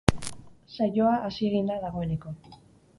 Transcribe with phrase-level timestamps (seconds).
[0.77, 2.39] Saioa hasi egin da dagoeneko.